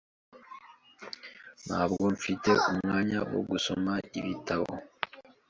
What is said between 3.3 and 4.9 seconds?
wo gusoma ibitabo.